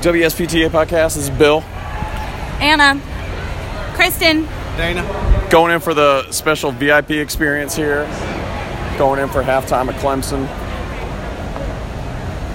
[0.00, 1.16] WSPTA podcast.
[1.16, 1.62] This is Bill
[2.60, 3.00] Anna,
[3.94, 4.44] Kristen,
[4.76, 5.48] Dana.
[5.50, 8.04] going in for the special VIP experience here.
[8.96, 10.46] Going in for halftime at Clemson.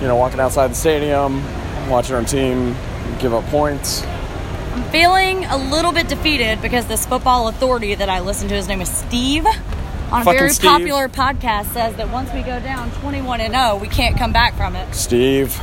[0.01, 1.41] You know, walking outside the stadium,
[1.89, 2.75] watching our team
[3.19, 4.03] give up points.
[4.03, 8.67] I'm feeling a little bit defeated because this football authority that I listen to, his
[8.67, 10.69] name is Steve, on a Fucking very Steve.
[10.69, 14.55] popular podcast, says that once we go down 21 and 0, we can't come back
[14.55, 14.93] from it.
[14.95, 15.57] Steve,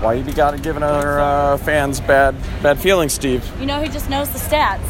[0.00, 3.48] why you be got giving our uh, fans bad bad feelings, Steve?
[3.60, 4.80] You know, he just knows the stats.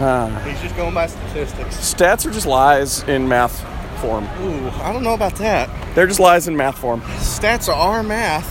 [0.00, 1.76] Uh, He's just going by statistics.
[1.76, 3.60] stats are just lies in math
[4.00, 4.24] form.
[4.40, 5.68] Ooh, I don't know about that.
[5.94, 7.00] They're just lies in math form.
[7.00, 8.46] Stats are our math,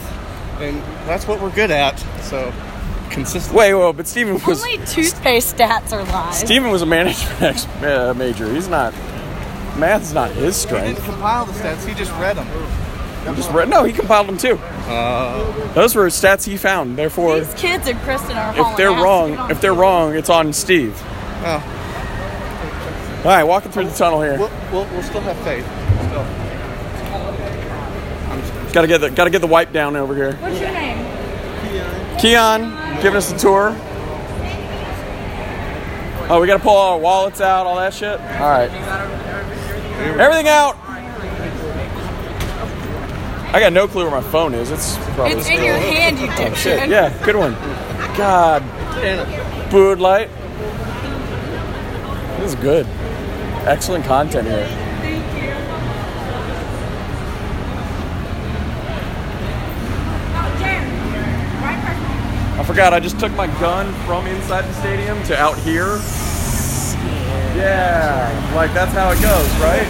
[0.61, 1.97] and that's what we're good at.
[2.21, 2.51] So,
[3.09, 3.55] consistent.
[3.55, 6.39] Wait, whoa, but Steven was Only toothpaste stats are lies.
[6.39, 8.53] Steven was a management ex- uh, major.
[8.53, 8.93] He's not.
[9.77, 10.87] Math's not his strength.
[10.87, 11.87] He didn't compile the stats.
[11.87, 12.47] He just read them.
[13.27, 13.69] He just read.
[13.69, 14.59] No, he compiled them too.
[14.87, 16.97] Uh, Those were stats he found.
[16.97, 20.15] Therefore, These kids and Kristen are if they're ass wrong, on if they're the wrong,
[20.15, 20.95] it's on Steve.
[21.43, 21.61] oh,
[23.25, 24.37] All right, walking through the tunnel here.
[24.37, 25.65] we'll, we'll, we'll still have faith.
[26.07, 26.25] Still.
[28.73, 30.33] Got to get the got to get the wipe down over here.
[30.37, 30.97] What's your name?
[32.19, 33.75] Keon Keon, giving us a tour.
[36.29, 38.19] Oh, we got to pull all our wallets out, all that shit.
[38.19, 38.69] All right,
[40.19, 40.75] everything out.
[43.53, 44.71] I got no clue where my phone is.
[44.71, 46.89] It's probably It's in your hand, you Oh, shit.
[46.89, 47.53] Yeah, good one.
[48.17, 48.61] God,
[49.71, 50.29] Bud Light.
[52.39, 52.85] This is good.
[53.65, 54.67] Excellent content here.
[62.59, 65.99] I forgot, I just took my gun from inside the stadium to out here.
[67.55, 69.87] Yeah, like that's how it goes, right?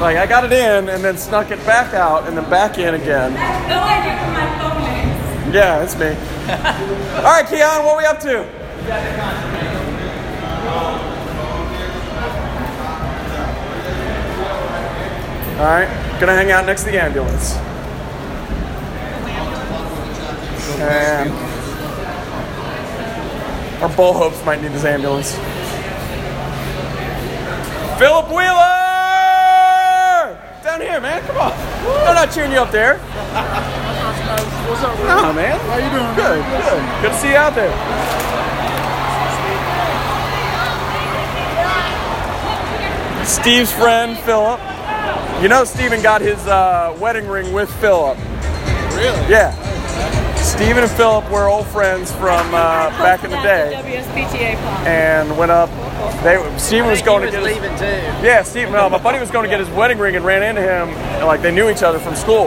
[0.00, 2.94] Like I got it in and then snuck it back out and then back in
[2.94, 3.32] again.
[3.68, 5.54] No idea for my phone name.
[5.54, 6.14] Yeah, it's me.
[7.16, 8.44] All right, Keon, what are we up to?
[15.58, 15.88] All right,
[16.20, 17.56] gonna hang out next to the ambulance.
[20.78, 21.32] And
[23.82, 25.34] our bull hopes might need this ambulance.
[27.98, 28.84] Philip Wheeler!
[30.62, 31.38] Down here, man, come
[32.08, 32.14] on.
[32.14, 32.98] They're not cheering you up there.
[34.66, 35.06] What's up, bro?
[35.06, 35.58] No, man.
[35.60, 36.14] How you doing?
[36.14, 37.02] Good, good.
[37.02, 37.72] Good to see you out there.
[43.24, 44.60] Steve's friend, Philip.
[45.42, 48.16] You know Steven got his uh, wedding ring with Philip.
[48.94, 49.28] really?
[49.28, 49.52] Yeah.
[50.36, 54.86] Steven and Philip were old friends from uh, back in the day WSPTA pod.
[54.86, 55.68] and went up.
[56.26, 57.86] They Steven was going to get his, too.
[58.26, 58.70] Yeah, Steve.
[58.70, 60.88] No, my buddy was going to get his wedding ring and ran into him.
[60.88, 62.46] and, Like they knew each other from school.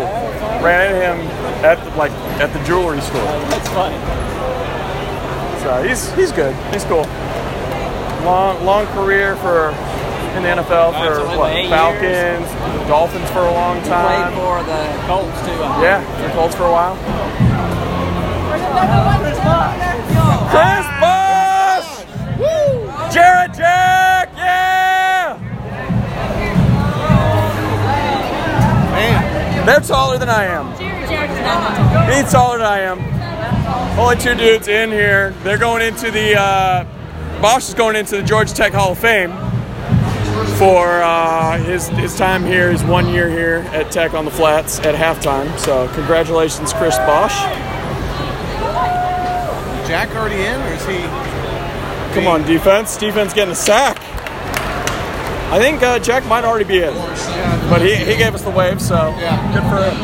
[0.59, 1.17] Ran into him
[1.63, 2.11] at the, like
[2.43, 3.23] at the jewelry store.
[3.47, 3.95] That's funny.
[5.63, 6.53] So he's he's good.
[6.73, 7.03] He's cool.
[8.27, 9.69] Long long career for
[10.35, 11.37] in the NFL for Absolutely.
[11.37, 12.47] what Eight Falcons,
[12.89, 14.33] Dolphins for a long time.
[14.33, 15.55] Played for the Colts too.
[15.55, 16.95] I Yeah, for Colts for a while.
[29.69, 30.71] They're taller than I am.
[32.11, 33.99] He's taller than I am.
[33.99, 35.29] Only two dudes in here.
[35.43, 36.85] They're going into the uh,
[37.39, 39.29] Bosh is going into the Georgia Tech Hall of Fame
[40.57, 44.79] for uh, his his time here, his one year here at Tech on the Flats
[44.79, 45.55] at halftime.
[45.59, 47.37] So congratulations, Chris Bosh.
[49.87, 50.97] Jack already in, or is he?
[52.15, 52.97] Come on, defense.
[52.97, 54.01] Defense getting a sack.
[55.51, 56.93] I think uh, Jack might already be in,
[57.69, 59.35] but he, he gave us the wave, so Yeah.
[59.53, 59.95] good for him.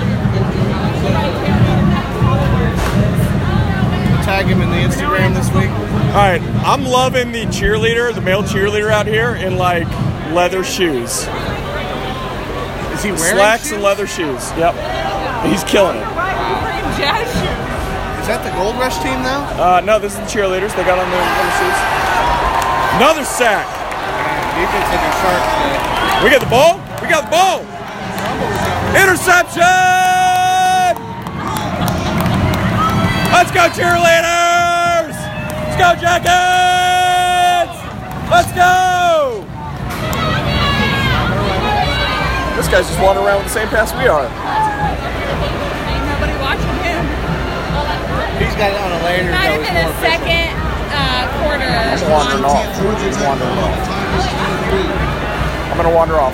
[4.26, 5.70] Tag him in the Instagram this week.
[5.70, 9.86] All right, I'm loving the cheerleader, the male cheerleader out here in like
[10.34, 11.28] leather shoes,
[12.98, 13.72] Is he wearing slacks shoes?
[13.74, 14.50] and leather shoes.
[14.58, 14.74] Yep,
[15.46, 16.02] he's killing it.
[18.26, 19.46] Is that the Gold Rush team now?
[19.62, 20.74] Uh, no, this is the cheerleaders.
[20.76, 21.78] They got on their leather shoes.
[22.98, 23.70] Another sack.
[24.56, 26.24] Defense looking sharp today.
[26.24, 26.80] We got the ball.
[27.04, 27.60] We got the ball.
[28.96, 29.68] Interception.
[33.36, 35.12] Let's go, cheerleaders.
[35.12, 37.76] Let's go, Jackets.
[38.32, 39.44] Let's go.
[42.56, 44.24] This guy's just wandering around with the same pass we are.
[44.24, 44.32] Ain't
[46.08, 47.04] nobody watching him.
[48.40, 49.36] He's got it on a lanyard.
[49.36, 49.64] Might though.
[49.64, 50.56] have been more a second
[50.96, 51.68] uh, quarter.
[51.92, 52.64] Just wandering off.
[53.04, 53.95] Just wandering off.
[55.72, 56.34] I'm gonna wander off.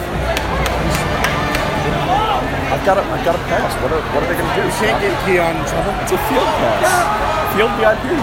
[2.71, 3.71] I've got a, I've got a pass.
[3.83, 4.63] What are, what are they going to do?
[4.63, 5.91] You can't get Keon in trouble.
[6.01, 6.81] It's a field pass.
[7.53, 8.15] Field VIP.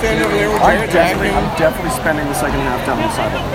[0.00, 2.98] Stand over there with I'm Jarrett Jack definitely, I'm definitely spending the second half down
[3.00, 3.46] the sideline.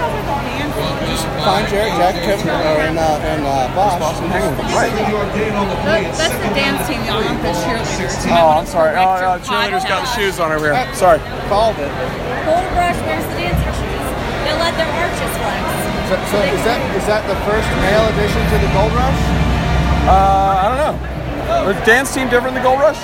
[1.46, 4.18] find Jarrett Jack, Kevin, uh, and, uh, and uh, Bosh.
[4.20, 4.70] and hang with them.
[4.76, 6.10] Right.
[6.18, 8.14] That's the dance team, y'all, not the cheerleaders.
[8.26, 8.92] You might Oh, wanna I'm sorry.
[8.98, 10.16] Oh, correct your uh, cheerleaders got the podcast.
[10.20, 10.94] shoes on over here.
[10.96, 11.20] Sorry.
[11.50, 11.92] Called it.
[12.46, 13.63] Gold Rush wears the dancing
[14.54, 14.60] shoes.
[14.60, 15.66] They let their arches flex.
[16.10, 19.22] So, so is that is that the first male addition to the Gold Rush?
[20.06, 20.96] Uh, I don't know.
[21.68, 23.00] Was the dance team different than the Gold Rush?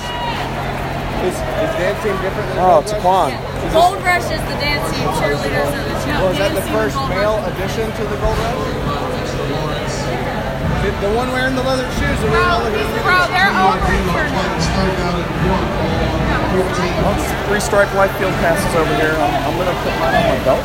[1.25, 3.01] Is, is dance team different than Oh, Gold it's Rush?
[3.03, 3.29] Quan.
[3.75, 5.07] Gold Rush is the dance team.
[5.19, 6.21] Cheerleaders are the cheerleaders.
[6.23, 8.55] Well, is that the first male addition to the Gold Rush?
[10.79, 12.17] The, the one wearing the leather shoes.
[12.23, 14.31] The one Bro, looking these- bro, they're overinsured.
[17.03, 17.15] Well,
[17.47, 19.11] three stripe light field passes over here.
[19.15, 20.63] I'm, I'm gonna put mine on my belt.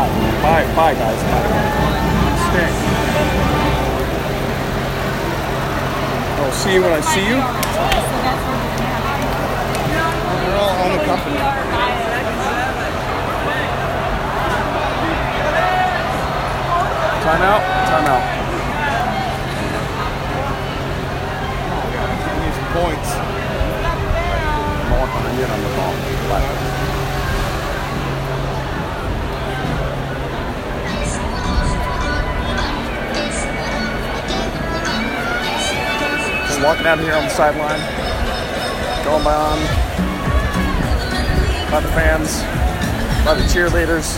[0.00, 0.08] Bye,
[0.40, 1.22] bye, bye, guys.
[1.28, 1.44] Bye.
[2.48, 2.70] Stay.
[6.40, 7.36] I'll see you when I see you.
[10.40, 11.36] They're all unaccompanied.
[17.20, 17.62] Time out.
[17.90, 18.24] Time out.
[21.76, 21.92] Oh,
[22.40, 23.10] Need some points.
[24.88, 25.06] More
[25.50, 25.94] on the ball.
[26.30, 26.89] Bye.
[36.62, 37.80] Walking out here on the sideline,
[39.02, 39.58] going by on
[41.70, 42.42] by the fans,
[43.24, 44.12] by the cheerleaders.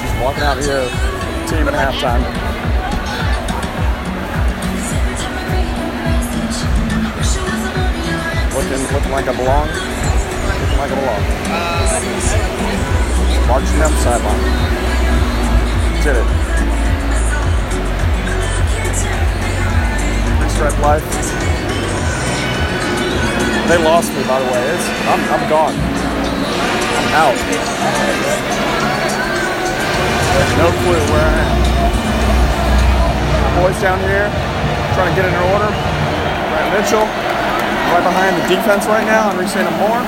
[0.00, 0.88] Just walking out here,
[1.50, 2.22] team at halftime.
[8.54, 9.68] Looking, looking like I belong.
[10.62, 11.22] Looking like I belong.
[13.48, 14.42] Marching down the sideline.
[16.04, 16.26] Did it.
[20.52, 21.27] Stripe life.
[23.68, 24.64] They lost me, by the way.
[24.72, 25.76] It's, I'm, I'm gone.
[25.76, 27.36] I'm out.
[30.56, 31.60] No clue where I am.
[33.60, 34.32] Boys down here
[34.96, 35.68] trying to get in order.
[35.68, 39.68] Brent Mitchell right behind the defense right now, Henry St.
[39.76, 40.00] Moore.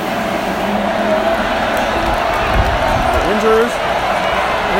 [3.29, 3.75] Injuries.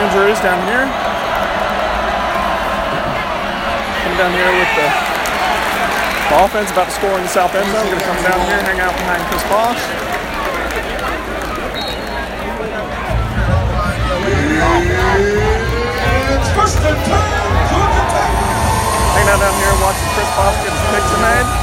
[0.09, 0.89] Injuries down here.
[4.09, 5.10] Come down here with the,
[6.31, 7.83] the offense about to score in the south end zone.
[7.83, 9.83] I'm gonna come down here, hang out behind Chris Bosh.
[19.11, 21.60] Hang out down here watching Chris Bosh get his picture made.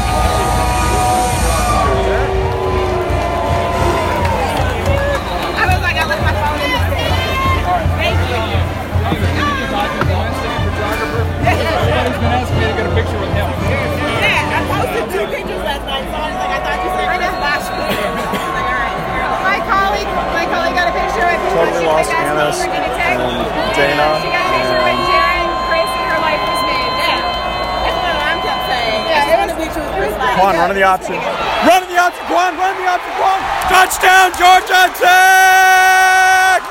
[30.78, 31.18] The option.
[31.66, 33.42] Running the option, Quan, running the option, Quan.
[33.66, 36.62] Touchdown, Georgia Tech!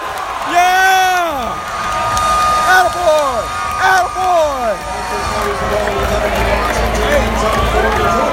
[0.47, 1.51] Yeah!
[2.71, 3.43] Attaboy!
[3.83, 4.79] Attaboy!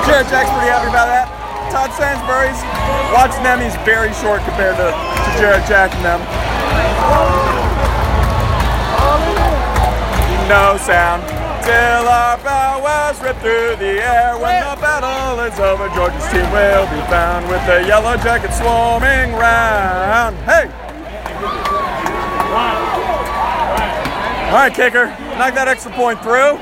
[0.06, 1.26] Jarrett Jack's pretty happy about that.
[1.74, 2.62] Todd Stansbury's
[3.10, 6.22] watching them, he's very short compared to, to Jarrett Jack and them.
[10.48, 11.43] No sound.
[11.64, 14.38] Till our powers rip through the air.
[14.38, 19.32] When the battle is over, Georgia's team will be found with the yellow jackets swarming
[19.34, 20.36] round.
[20.44, 20.70] Hey!
[24.50, 25.08] All right, kicker.
[25.38, 26.58] Knock that extra point through.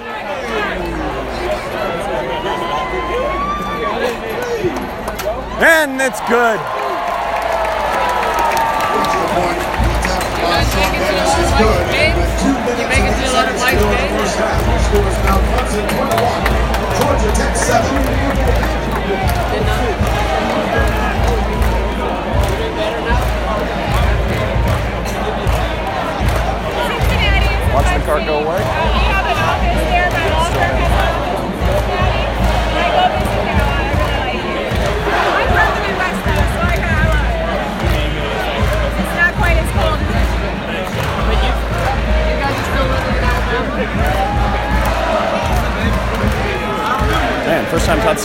[5.63, 6.80] And it's good.
[12.79, 14.33] You make it to a lot of life games.
[16.97, 20.10] Georgia Tech 7.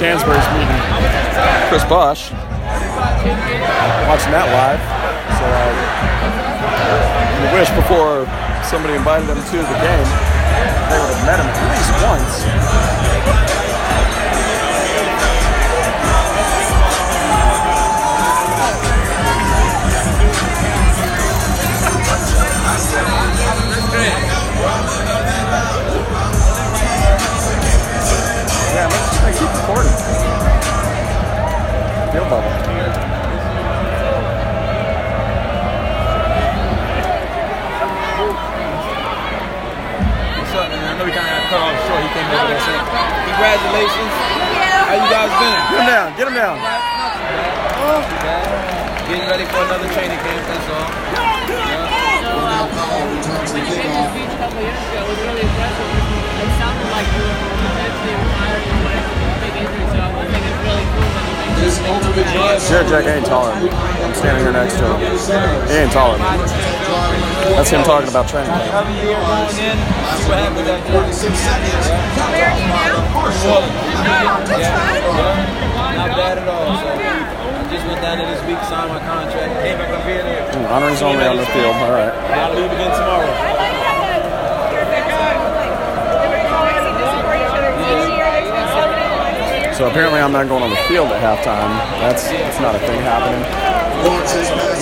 [0.07, 0.81] First time Stansbury's meeting
[1.69, 2.31] Chris Bosh.
[4.07, 4.79] Watching that live.
[5.35, 5.67] So uh,
[6.79, 8.23] I like, wish before
[8.63, 10.09] somebody invited them to the game,
[10.87, 12.66] they would have met him at least once.
[46.07, 46.17] Been?
[46.19, 46.57] Get him down.
[46.59, 46.87] Get him
[48.23, 48.47] down.
[49.07, 50.91] Getting ready for another training camp, that's all.
[52.67, 54.11] Powell returns the kickoff.
[54.11, 55.87] speech a couple years ago was really impressive.
[55.87, 60.16] It sounded like you were potentially retiring or whatever a big injury, so I
[61.85, 63.53] Jarrett Jack ain't taller.
[63.53, 64.99] I'm standing here next to him.
[65.69, 66.19] He ain't taller.
[66.19, 68.51] That's him talking about training.
[68.51, 71.05] Every year going in, see what happened that year.
[71.05, 71.87] 46 seconds.
[72.33, 73.07] Where are you now?
[73.47, 73.63] Oh,
[74.45, 75.97] that's fine.
[75.97, 76.75] Not bad at all.
[76.81, 80.23] So I just went down there this week, signed my contract, came back up here.
[80.25, 81.77] and Honoring's only on the field.
[81.77, 82.13] All right.
[82.35, 83.76] I'll leave again tomorrow.
[89.77, 91.69] So apparently I'm not going on the field at halftime.
[92.01, 93.45] That's that's not a thing happening.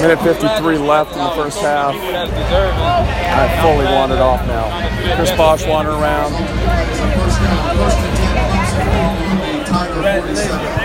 [0.01, 1.97] Minute 53 left in the first half.
[1.99, 4.71] I fully wandered off now.
[5.17, 6.31] Chris Bosh wandering around.
[6.31, 9.67] First down, first and 10.
[9.67, 10.55] Tiger 47.
[10.55, 10.79] I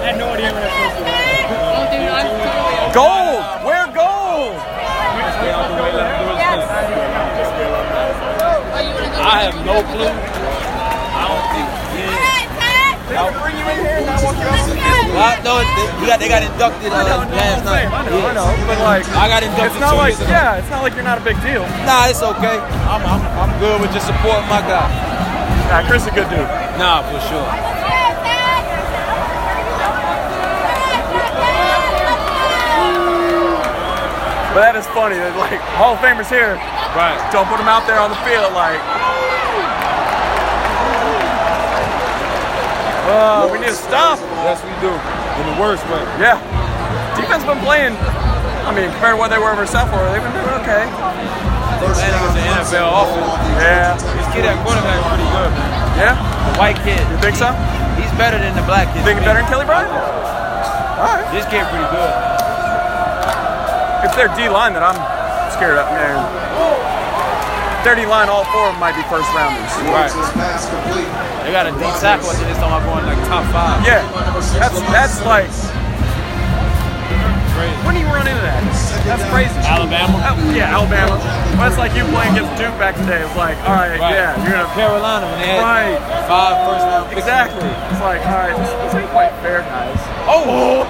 [0.00, 3.44] had no idea when I was supposed to I'm totally Gold!
[3.60, 4.56] Where gold?
[9.20, 10.16] I have no clue.
[11.12, 11.68] I don't think.
[12.00, 12.36] Yeah.
[13.16, 14.68] I'll bring you in here and I walk you off.
[15.16, 17.88] Well, I know they, we got, they got inducted uh, I know, last night.
[17.88, 20.68] I know, I know, but like, I got inducted it's not two like, yeah, it's
[20.68, 21.64] not like you're not a big deal.
[21.88, 22.60] Nah, it's okay.
[22.88, 24.84] I'm, I'm, I'm good with just supporting my guy.
[25.72, 26.44] Nah, Chris is a good dude.
[26.76, 27.48] Nah, for sure.
[34.52, 35.16] But that is funny.
[35.20, 36.56] That like Hall of Famers here,
[36.96, 37.16] Right.
[37.28, 38.80] don't put them out there on the field like.
[43.06, 44.18] Uh, we need to stop.
[44.42, 44.90] Yes, we do.
[44.90, 46.02] In the worst way.
[46.18, 46.42] Yeah.
[47.14, 47.94] Defense been playing.
[48.66, 50.90] I mean, compared to what they were versus South Florida, they've been doing okay.
[51.78, 53.62] First Man, down, it's an NFL and offense.
[53.62, 53.94] Yeah.
[53.94, 55.68] This kid at quarterback is pretty good, man.
[56.02, 56.14] Yeah.
[56.18, 56.98] The white kid.
[56.98, 57.54] You think so?
[57.94, 59.06] He's better than the black kid.
[59.06, 59.28] Think to me.
[59.30, 59.92] better than Kelly Bryant?
[59.92, 61.28] All right.
[61.30, 62.12] This kid pretty good.
[64.02, 64.98] It's their D line that I'm
[65.54, 66.18] scared of, man.
[67.86, 69.70] Their D line, all four of them might be first rounders.
[69.94, 71.35] Right.
[71.46, 71.48] Launches.
[71.48, 72.30] They got a deep tackle.
[72.30, 73.86] I think this time I'm going like top five.
[73.86, 74.02] Yeah.
[74.58, 75.50] That's that's like
[77.56, 77.72] Crazy.
[77.88, 78.60] when do you run into that?
[79.08, 79.54] That's crazy.
[79.64, 80.20] Alabama.
[80.20, 81.16] Al- yeah, Alabama.
[81.56, 83.24] Well, that's like you playing against Duke back today.
[83.24, 84.12] It's like, all right, Right.
[84.12, 85.96] yeah, you're gonna Carolina when they had Right.
[86.28, 87.64] five first round exactly.
[87.64, 89.96] It's like, all right, this, this ain't quite fair, guys.
[90.28, 90.84] Oh,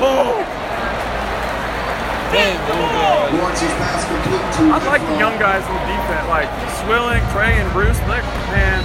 [2.35, 3.39] Damn, dude.
[3.39, 4.43] Launches pass complete
[4.75, 6.51] I like the young guys in the defense, like
[6.83, 7.95] Swilling, Trey, and Bruce.
[8.11, 8.83] Like, man,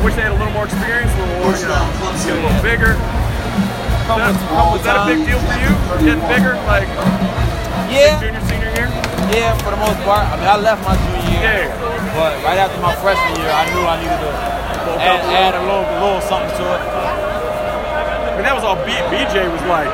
[0.00, 1.84] I wish they had a little more experience, a little more, you know,
[2.24, 2.96] get a little bigger.
[2.96, 4.32] Is that,
[4.72, 5.68] was that a big deal for you?
[6.00, 6.88] Getting bigger, like
[7.92, 8.88] Yeah, junior, senior year?
[9.28, 10.24] yeah, for the most part.
[10.24, 12.16] I mean, I left my junior year, Yeah.
[12.16, 14.32] but right after my freshman year, I knew I needed to
[15.04, 16.80] add, add a little, little something to it.
[16.80, 19.92] I mean, that was all B, BJ was like,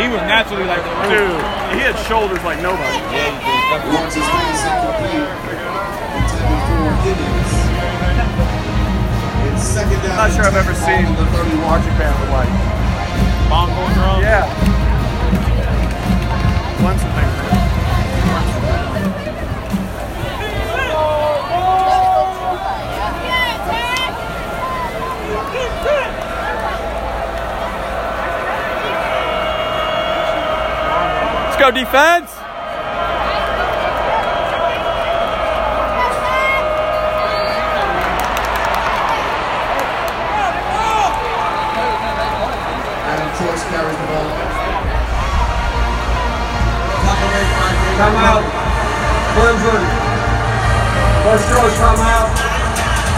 [0.00, 1.36] He was naturally like the dude,
[1.76, 2.96] he had shoulders like nobody.
[3.12, 3.60] Yeah, he did.
[3.76, 5.26] Definitely.
[10.16, 11.60] I'm not sure I've ever seen the 31.
[11.60, 12.48] Marching band with like,
[13.50, 14.22] Bongo drum.
[14.22, 14.48] yeah.
[16.78, 17.46] Clemson thing.
[31.44, 32.35] Let's go defense.
[47.96, 48.44] Timeout.
[49.32, 49.82] Clemson.
[51.24, 52.28] First choice timeout.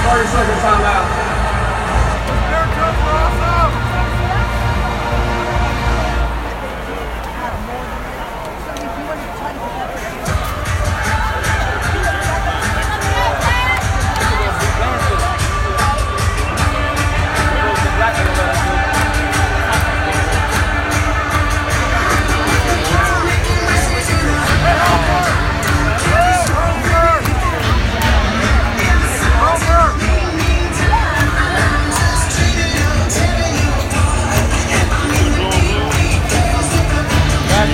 [0.06, 0.58] 30 second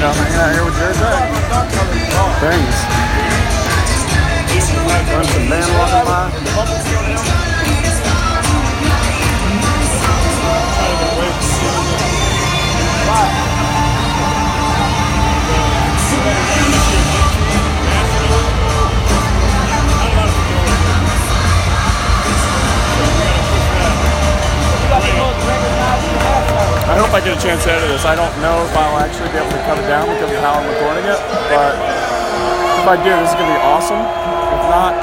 [0.05, 0.75] Here with
[2.41, 3.04] Thanks.
[27.45, 28.09] Chance to edit this.
[28.09, 30.57] I don't know if I'll actually be able to cut it down because of how
[30.57, 31.21] I'm recording it,
[31.53, 31.77] but
[32.81, 34.01] if I do, this is going to be awesome.
[34.01, 34.97] If not,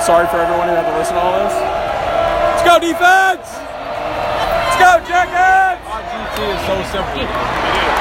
[0.00, 1.52] sorry for everyone who had to listen to all this.
[1.52, 3.44] Let's go, defense!
[3.44, 5.84] Let's go, Jackets!
[5.84, 7.12] Our GT is so simple.
[7.12, 7.92] It is.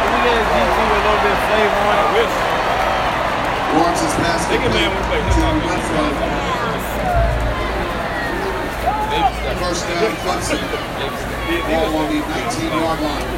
[0.00, 2.32] If we get a GT with a little bit of flavor on it, wish.
[3.76, 5.20] Launches pass Think of man, we play
[9.14, 10.58] First down, Clemson.
[10.58, 13.28] Ball on the 19-yard line.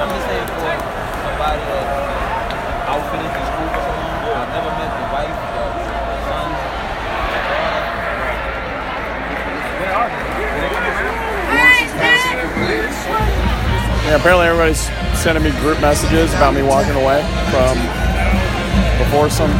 [0.00, 1.88] I'm just saying for somebody that
[3.10, 6.48] finished in school for so long, I never met the wife, the son.
[14.04, 14.84] Yeah, apparently everybody's
[15.18, 17.76] sending me group messages about me walking away from
[19.00, 19.50] the foursome.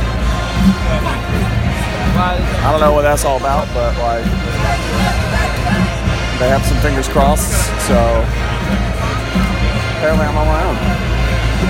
[2.20, 4.24] I don't know what that's all about, but like
[6.38, 7.48] they have some fingers crossed,
[7.88, 7.96] so
[9.96, 10.76] apparently I'm on my own.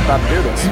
[0.03, 0.67] About to do this.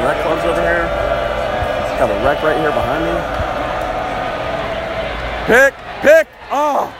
[0.00, 0.88] Rec club's over here.
[1.98, 3.12] Got a wreck right here behind me.
[5.46, 6.90] Pick, pick, oh,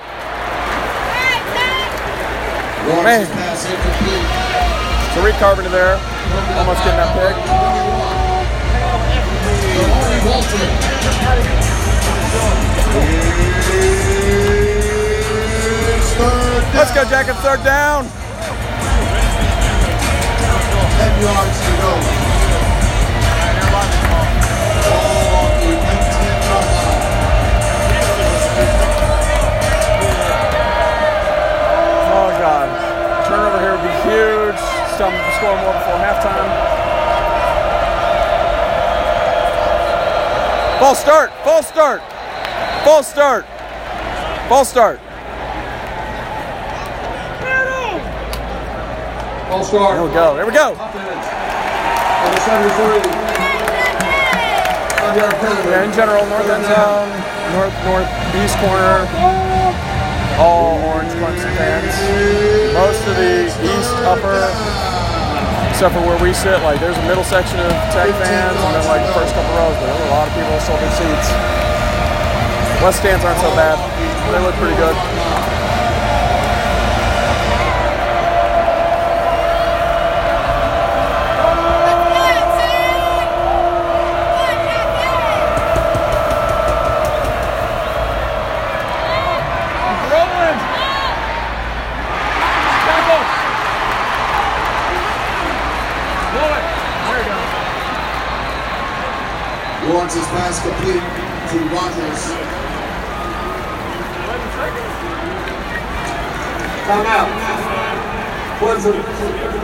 [3.01, 4.27] Incomplete.
[5.15, 5.97] Tariq Carpenter there,
[6.59, 7.35] almost getting that pick.
[15.97, 16.13] It's.
[16.77, 18.05] Let's go, Jacket, third down.
[21.01, 21.70] 10 yards
[35.51, 36.47] Some score more before halftime.
[40.79, 42.03] False start, false start,
[42.85, 43.45] false start,
[44.49, 45.01] false start.
[49.51, 49.95] False start.
[49.97, 50.71] There we go, there we go.
[50.71, 50.93] On
[52.31, 53.03] the 73.
[55.01, 55.35] Five-yard.
[55.67, 57.11] Yeah, in general, north end zone,
[57.59, 59.03] north northeast corner,
[60.39, 61.95] all orange Clemson fans.
[62.73, 64.90] Most of the east upper,
[65.81, 68.85] except for where we sit, like there's a middle section of Tech fans, and then
[68.85, 70.93] like the first couple rows, but there were a lot of people that sold their
[70.93, 71.29] seats.
[72.85, 73.81] West stands aren't so bad;
[74.29, 75.40] they look pretty good.
[100.81, 101.03] Complete
[101.51, 102.23] to Rogers.
[106.87, 107.29] Timeout.
[108.59, 108.97] Clemson,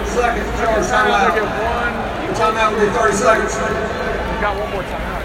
[0.06, 1.32] second charge timeout.
[2.34, 3.54] Timeout will be 30 seconds.
[3.54, 5.15] We Got one more time.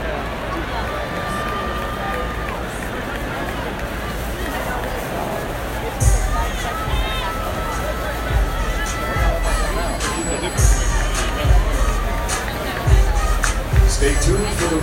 [14.01, 14.81] Stay tuned for the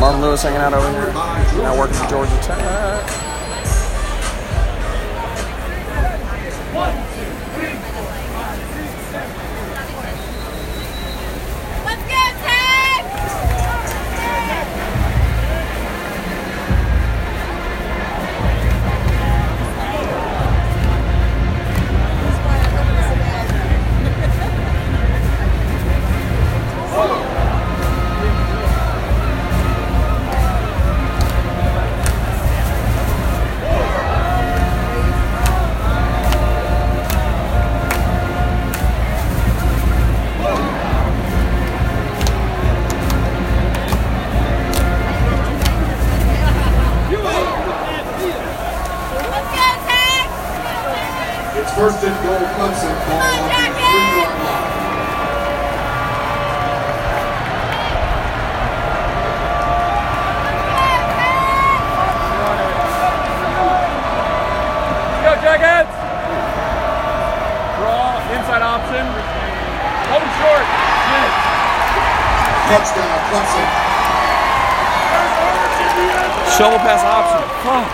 [0.00, 1.12] Marvin Lewis hanging out over here,
[1.62, 3.33] now working for Georgia Tech.
[72.74, 73.66] Touchdown, Clemson.
[76.58, 77.42] Shovel pass option.
[77.62, 77.86] Fuck.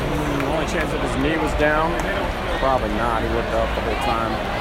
[0.00, 1.92] Mm, Only chance that his knee was down.
[2.58, 3.22] Probably not.
[3.22, 4.60] He looked up the whole time.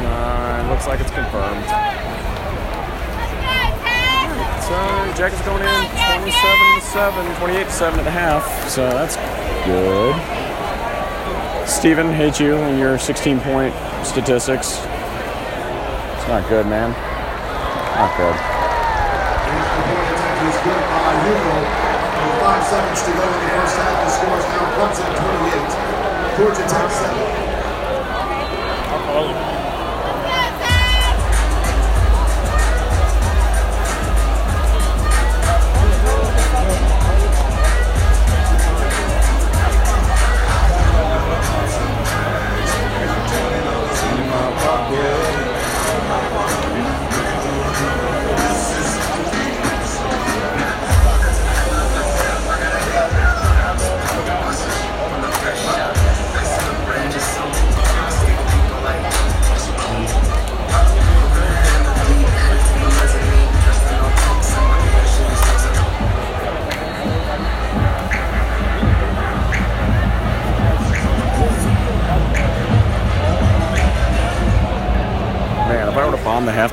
[0.00, 1.64] Uh, looks like it's confirmed.
[4.62, 4.78] So
[5.18, 8.46] Jackets going in 27 to 7, 28 to 7 at the half.
[8.70, 9.16] So that's
[9.66, 10.14] good.
[11.66, 13.74] Steven, hate you and your 16 point
[14.06, 14.78] statistics.
[14.78, 16.92] It's not good, man.
[17.98, 18.38] Not good.
[20.62, 21.58] Good by Hugo.
[21.58, 26.38] With five seconds to go in the first half, the score is now Clemson 28.
[26.38, 27.28] Georgia Tech 7.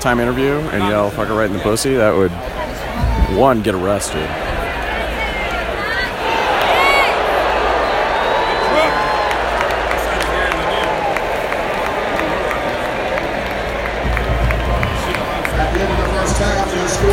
[0.05, 2.31] Halftime interview and yell fucker right in the pussy, that would,
[3.37, 4.29] one, get arrested.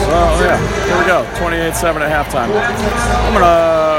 [0.02, 1.26] So, yeah, here we go.
[1.38, 2.50] 28 7 at halftime.
[2.52, 3.91] I'm to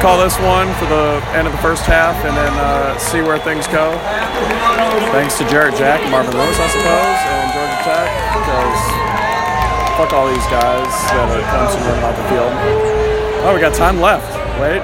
[0.00, 3.38] call this one for the end of the first half and then uh, see where
[3.38, 3.92] things go.
[5.12, 8.80] Thanks to Jarrett Jack and Marvin Lewis, I suppose, and Georgia Tech, because
[10.00, 12.52] fuck all these guys that are Clemson running off the field.
[13.44, 14.32] Oh, we got time left.
[14.60, 14.80] Wait.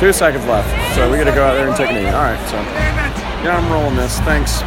[0.00, 0.68] Two seconds left.
[0.96, 2.06] So we got to go out there and take a knee.
[2.06, 2.56] All right, so
[3.44, 4.18] yeah, I'm rolling this.
[4.20, 4.62] Thanks.